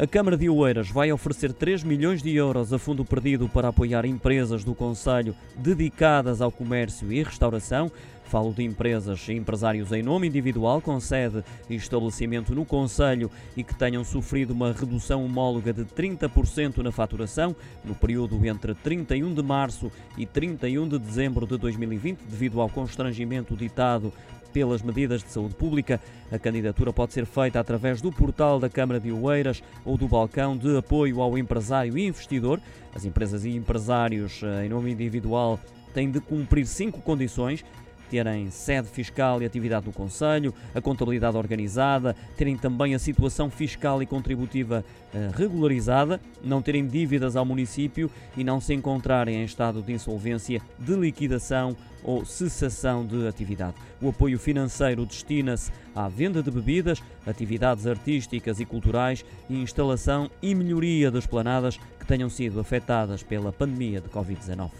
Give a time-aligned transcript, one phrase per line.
[0.00, 4.04] A Câmara de Oeiras vai oferecer 3 milhões de euros a fundo perdido para apoiar
[4.04, 7.90] empresas do Conselho dedicadas ao comércio e restauração.
[8.26, 13.64] Falo de empresas e empresários em nome individual com sede e estabelecimento no Conselho e
[13.64, 19.42] que tenham sofrido uma redução homóloga de 30% na faturação no período entre 31 de
[19.42, 24.12] março e 31 de dezembro de 2020, devido ao constrangimento ditado
[24.58, 26.00] pelas medidas de saúde pública.
[26.32, 30.56] A candidatura pode ser feita através do portal da Câmara de Oeiras ou do balcão
[30.56, 32.60] de apoio ao empresário e investidor.
[32.92, 35.60] As empresas e empresários eh, em nome individual
[35.94, 37.64] têm de cumprir cinco condições
[38.08, 44.02] terem sede fiscal e atividade no Conselho, a contabilidade organizada, terem também a situação fiscal
[44.02, 49.82] e contributiva eh, regularizada, não terem dívidas ao município e não se encontrarem em estado
[49.82, 53.74] de insolvência, de liquidação ou cessação de atividade.
[54.00, 60.54] O apoio financeiro destina-se à venda de bebidas, atividades artísticas e culturais e instalação e
[60.54, 64.70] melhoria das planadas que tenham sido afetadas pela pandemia de Covid-19.